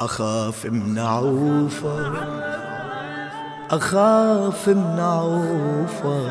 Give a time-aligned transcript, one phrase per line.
[0.00, 2.12] أخاف من عوفة
[3.70, 6.30] أخاف من عوفة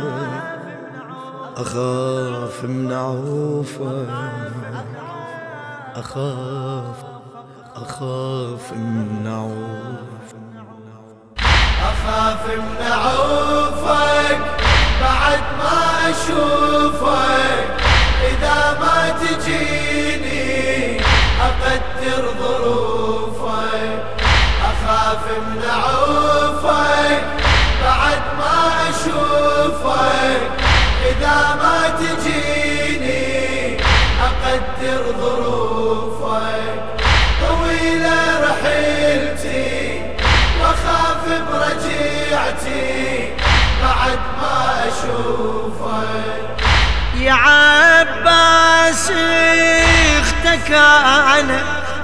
[1.57, 4.05] أخاف من عوفة
[5.95, 7.03] أخاف.
[7.75, 10.37] أخاف من عوفة
[11.81, 14.41] أخاف من عوفك
[15.01, 16.52] بعد ما أشوفك
[25.39, 27.23] من عوفك
[27.83, 30.41] بعد ما أشوفك
[31.11, 33.77] إذا ما تجيني
[34.23, 36.83] أقدر ظروفك.
[37.47, 40.01] طويلة رحلتي
[40.61, 43.33] وأخاف برجيعتي
[43.83, 46.43] بعد ما أشوفك.
[47.17, 49.11] يا عباس
[50.21, 51.59] أختك أنا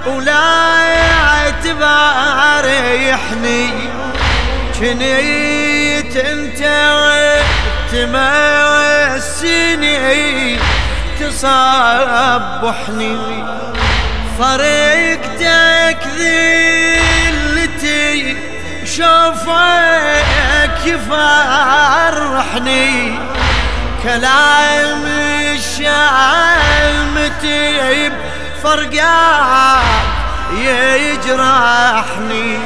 [0.07, 3.69] ولا تباريحني
[4.79, 6.61] كنيت انت
[9.21, 10.57] تمسني
[11.19, 13.17] تصبحني
[14.39, 18.37] فرقتك ذلتي.
[18.85, 22.89] شوفك يفرحني.
[24.03, 25.03] كلام
[25.55, 26.49] الشامتي
[28.63, 30.18] بفرقاك
[30.57, 32.59] يجرحني.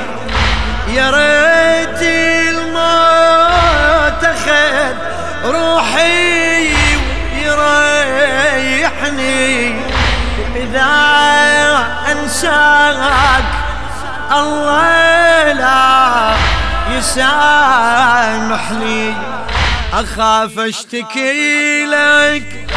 [0.88, 2.02] يا ريت
[2.50, 4.96] الموت أخذ
[5.46, 6.74] روحي
[8.64, 9.76] ويريحني.
[10.56, 10.94] إذا
[12.12, 13.44] أنساك
[14.32, 16.34] الله لا
[16.98, 19.14] يسامحني.
[19.94, 22.68] أخاف أشتكي لك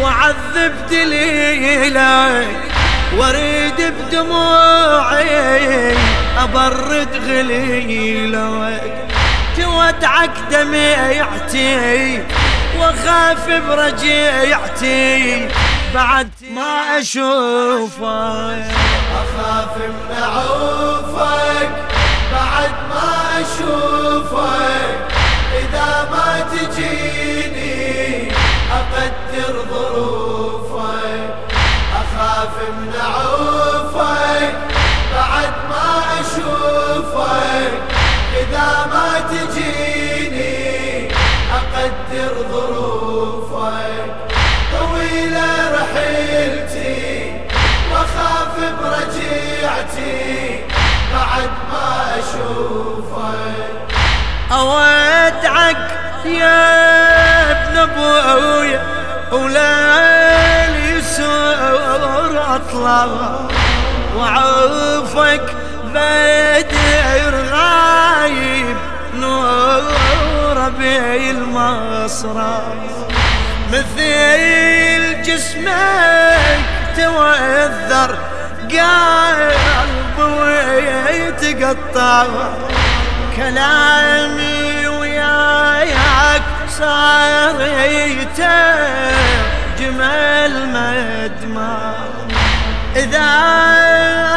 [0.00, 2.73] وعذب دليلك
[3.18, 5.94] واريد بدموعي
[6.38, 9.08] أبرد غليلك
[9.56, 12.22] تودعك دميعتي
[12.78, 15.48] واخاف برجيعتي.
[15.94, 18.64] بعد ما أشوفك
[19.14, 21.70] أخاف من عوفك
[22.32, 23.10] بعد ما
[23.40, 24.98] أشوفك
[25.58, 28.32] إذا ما تجيني
[28.72, 30.13] أقدر ظروفك.
[32.70, 34.54] من عوفك
[35.16, 37.72] بعد ما أشوفك
[38.40, 41.08] إذا ما تجيني
[41.54, 44.14] أقدر ظروفك.
[44.72, 47.36] طويله رحلتي
[47.92, 50.60] وأخاف برجيعتي
[51.14, 51.88] بعد ما
[52.18, 53.74] أشوفك.
[54.52, 55.84] اودعك
[56.24, 56.73] يا
[62.54, 63.08] يسور أطلع
[64.16, 65.42] وعوفك
[65.94, 68.76] بدر غايب
[69.14, 72.62] نور بي المصرى
[73.72, 76.64] مثل جسمك
[76.96, 78.18] توذر
[78.70, 80.24] قلبي
[81.42, 82.26] ويتقطع.
[83.36, 87.56] كلامي وياك صار
[89.78, 92.03] جمال مدمع
[92.96, 93.30] إذا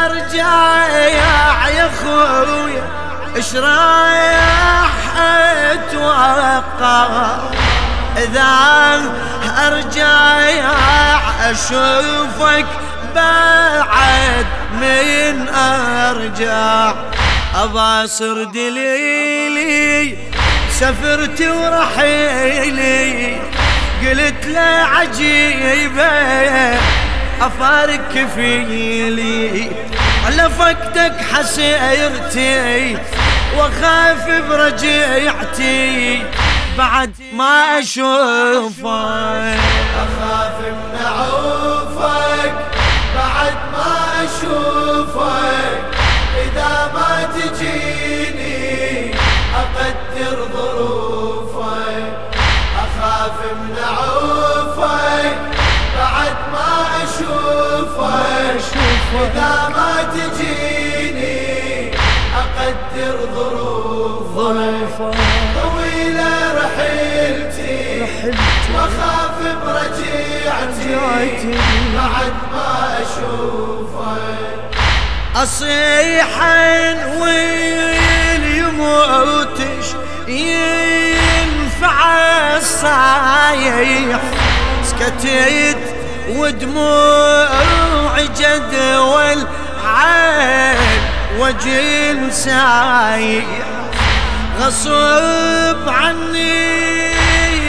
[0.06, 0.88] أرجع
[1.68, 2.84] يا خويا
[3.36, 4.92] إيش رايح
[5.72, 7.38] أتوقع؟
[8.18, 8.52] إذا
[9.68, 10.38] أرجع
[11.52, 12.66] أشوفك
[13.16, 16.94] بعد من أرجع.
[17.56, 20.18] أباصر دليلي
[20.72, 23.08] سفرت ورحيلي
[24.02, 26.77] قلت له عجيبة.
[27.42, 29.72] أفارق كفيلي.
[30.26, 32.98] على فقدك حسيرتي
[33.58, 36.24] وخاف برجيعتي.
[36.78, 38.86] بعد ما أشوفك.
[40.04, 42.56] أخاف من عوفك
[43.16, 43.94] بعد ما
[44.24, 45.82] أشوفك.
[46.46, 49.16] إذا ما تجيني
[49.56, 50.77] أقدر ظروفك
[59.22, 61.92] إذا ما تجيني
[62.38, 63.16] أقدر
[64.36, 65.18] ظروفك
[65.62, 68.02] طويلة رحلتي
[68.74, 70.96] وأخاف برجيعتي
[71.96, 72.72] بعد ما
[73.02, 74.78] اشوفك
[75.36, 76.32] اصيح
[77.22, 79.88] ويل يموتش
[80.28, 81.98] ينفع
[82.58, 84.22] الصايح.
[84.84, 85.78] سكتت
[86.30, 87.48] ودموع
[88.20, 89.48] جدول
[89.86, 91.02] عين
[91.40, 93.46] وجه سايح
[94.60, 96.98] غصب عني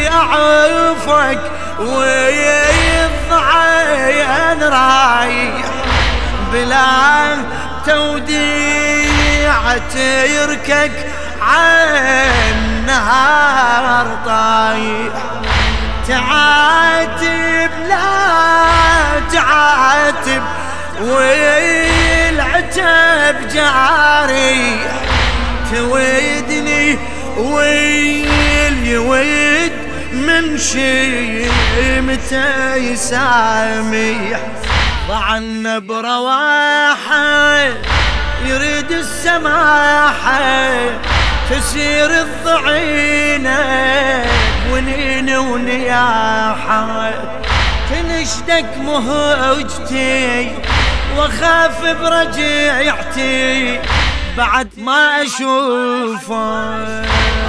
[0.09, 1.41] أعرفك
[1.81, 3.29] ويضعين
[4.63, 5.69] رايح.
[6.53, 7.37] بلا
[7.87, 11.07] توديع تركك
[11.43, 15.13] عن نهار طايح.
[16.09, 20.43] تعاتب لا تعاتب
[21.01, 22.69] والعتب
[23.55, 24.81] جاري
[25.73, 26.99] تويدني
[27.37, 29.73] ويل يويد
[30.13, 31.49] من شي
[32.01, 34.41] متى يسامح
[35.09, 37.59] ضعنا برواحه
[38.45, 40.77] يريد السماحه
[41.51, 43.59] تسير الضعينة.
[44.73, 47.11] ونين ونياحه
[47.91, 50.53] تنشدك مهجتي
[51.17, 53.81] واخاف برجعتي
[54.37, 56.33] بعد ما أشوفك.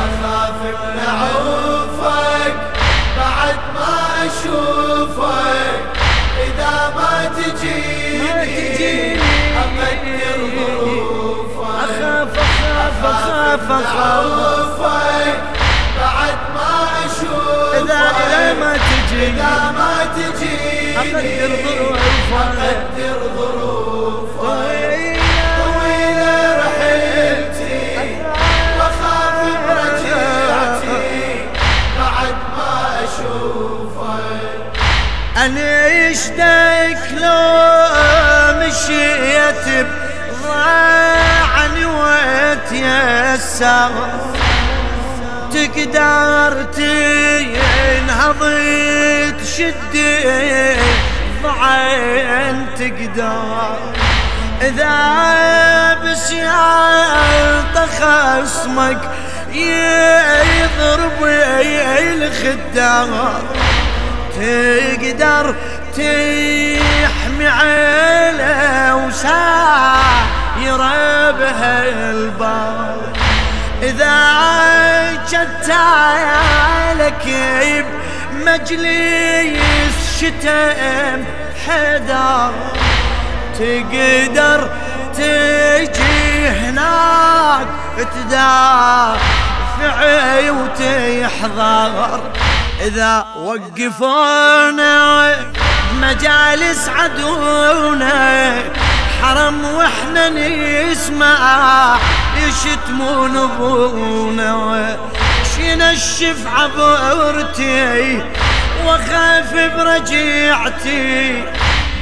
[0.06, 2.56] أخاف من عوفك
[3.18, 5.80] بعد ما أشوفك.
[6.48, 9.20] إذا ما تجيني
[9.60, 13.72] أقدر ظروفك أخاف أخاف أخاف
[14.82, 15.59] أخاف.
[18.00, 20.98] اذا ما تجي اذا ما تجيني.
[20.98, 25.20] أقدر ظروفك أقدر ظروفك
[25.60, 27.80] طويلة رحلتي
[28.80, 29.38] واخاف
[29.68, 30.98] برجعتي
[32.00, 32.74] بعد ما
[33.04, 34.80] أشوفك.
[35.38, 37.46] انشدك لو
[38.60, 39.66] مشيت
[40.44, 43.92] ضاعني وتيسر
[45.54, 48.42] تقدر تنهض
[49.42, 49.96] تشد
[51.44, 53.78] ضعين تقدر.
[54.62, 54.98] إذا
[56.04, 59.02] بسياط خصمك
[59.54, 61.20] يضرب
[62.00, 63.42] الخدار.
[64.36, 65.56] تقدر
[65.96, 70.78] تحمي عيله وساير
[71.40, 73.19] بها البار
[73.84, 74.16] إذا
[77.00, 77.26] لك
[78.34, 81.24] بمجلس شتم
[81.66, 82.54] حدار
[83.60, 84.70] تقدر
[85.14, 87.68] تجي هناك
[87.98, 89.20] تدافع
[90.50, 92.22] وتحضر.
[92.82, 94.96] إذا وقفونا
[96.02, 98.54] مجالس عدونا
[99.22, 101.40] حرم وإحنا نسمع.
[102.38, 104.98] يشتمون ابونا؟
[105.56, 108.22] شنشف عبرتي
[108.86, 111.44] واخاف برجعتي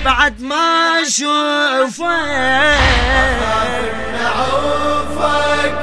[0.05, 2.03] بعد ما أشوفك.
[4.13, 5.75] نعوفك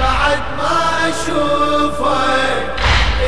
[0.00, 2.62] بعد ما أشوفك.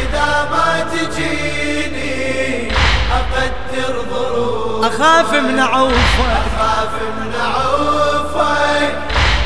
[0.03, 2.73] إذا ما تجيني
[3.13, 4.85] أقدر ظروفك.
[4.95, 5.95] أخاف من عوفك.
[6.21, 6.64] اخاف
[7.03, 8.95] من عوفك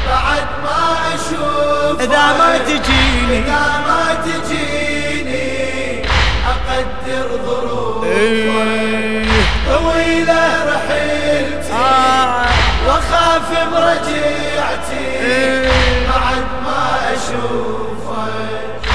[0.08, 6.02] بعد ما اشوفك إذا ما تجيني إذا ما تجيني
[6.48, 9.24] أقدر ظروفك إيه.
[9.68, 12.46] طويلة رحلتي آه.
[12.86, 15.68] وأخاف برجعتي إيه.
[16.08, 18.88] بعد ما أشوفك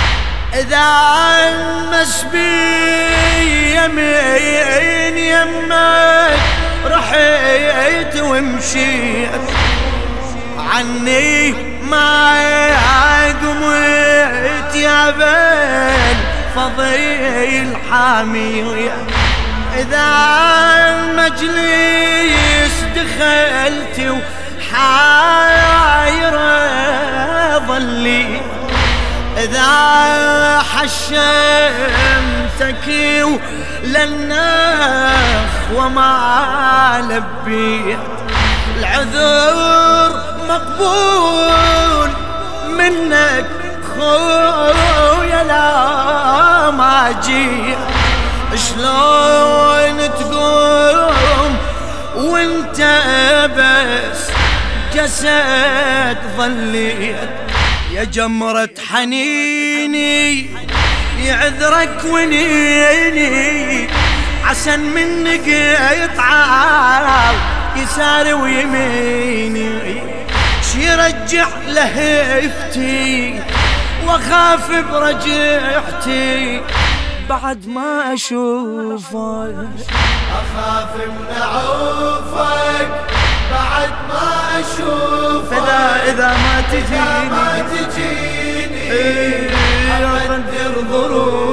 [0.53, 0.87] إذا
[1.49, 6.02] المس بي يمين يمك
[8.33, 9.45] ومشيت
[10.57, 11.53] عني
[11.89, 12.33] ما
[13.41, 16.17] قمت يا بن
[16.55, 18.95] فضيل حامية.
[19.77, 20.09] إذا
[20.89, 23.97] المجلس دخلت
[24.71, 24.97] وحايرة
[27.67, 28.41] ظلي.
[29.37, 29.71] إذا
[30.73, 31.67] حشمتك
[33.83, 38.12] للنخ وما لبيت.
[38.93, 42.09] العذر مقبول
[42.69, 43.45] منك
[43.95, 47.15] خويا لا ما
[48.55, 51.57] شلون تقوم
[52.15, 52.79] وانت
[53.57, 54.21] بس
[54.95, 57.29] جسد ظليت
[57.93, 60.49] يا جمرة حنيني
[61.25, 63.87] يعذرك ونيني.
[64.45, 67.35] عسن منك يطعى
[67.75, 70.01] يسار ويميني
[70.71, 73.39] شي رجع لهفتي
[74.07, 76.61] واخاف برجعتي.
[77.29, 79.55] بعد ما أشوفك
[80.33, 82.91] أخاف من عوفك.
[83.51, 88.91] بعد ما أشوفك فلا إذا ما تجيني ما تجيني.
[88.91, 89.49] إيه،
[89.93, 91.52] أقدر ظروفك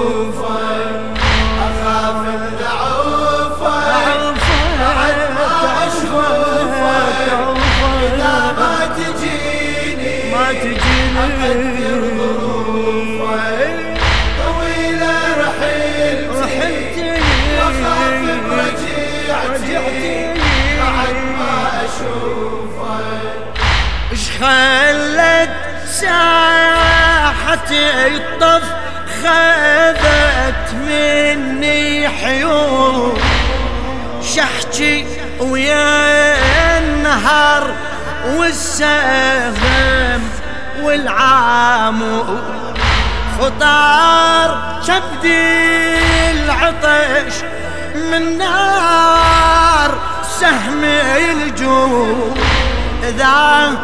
[27.73, 28.63] الطف
[29.23, 33.19] خذت مني حيوم.
[34.35, 35.07] شحكي
[35.41, 37.75] ويا النهر
[38.37, 40.23] والسهم
[40.83, 42.25] والعامو.
[43.39, 47.35] خطار كبدي العطش
[47.95, 49.99] من نار
[50.41, 52.35] سهم الجوع.
[53.09, 53.77] إذا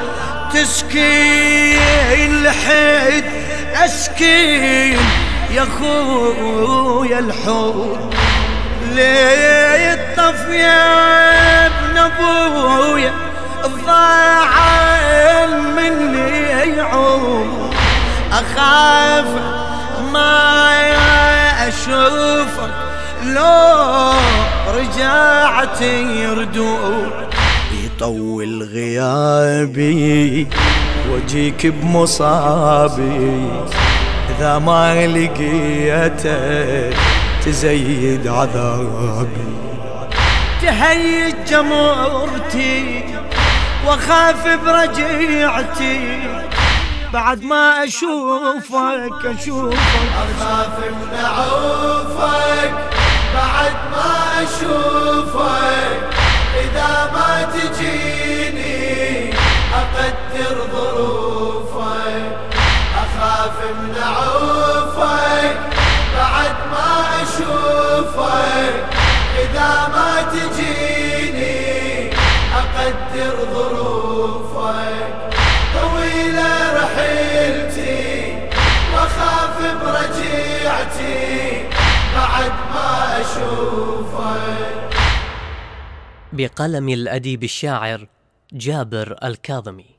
[0.54, 3.45] تسكين لحد
[3.84, 4.98] أسكين
[5.50, 7.18] يا خويا
[8.94, 13.12] ليه الطف يا ابن أبويا
[13.86, 14.50] ضاع
[15.76, 17.74] مني يعود
[18.32, 19.26] أخاف
[20.12, 20.46] ما
[21.68, 22.74] أشوفك
[23.24, 24.12] لو
[24.68, 27.10] رجعت يردود
[27.84, 30.46] يطول غيابي
[31.10, 33.48] واجيك بمصابي
[34.30, 36.96] إذا ما لقيتك
[37.44, 39.56] تزيد عذابي.
[40.62, 43.04] تهيج جمرتي
[43.86, 46.20] وأخاف برجعتي
[47.12, 49.78] بعد ما أشوفك أشوفك.
[50.40, 52.74] أخاف من عوفك
[53.34, 55.98] بعد ما أشوفك
[56.64, 59.35] إذا ما تجيني.
[59.80, 62.36] أقدر ظروفك
[63.04, 65.56] أخاف من عوفك
[66.16, 66.92] بعد ما
[67.22, 68.74] أشوفك
[69.44, 72.10] إذا ما تجيني
[72.60, 75.06] أقدر ظروفك.
[75.74, 78.38] طويلة رحلتي
[78.94, 81.68] وأخاف برجعتي
[82.16, 84.76] بعد ما أشوفك.
[86.32, 88.06] بقلم الأديب الشاعر
[88.52, 89.95] جابر الكاظمي.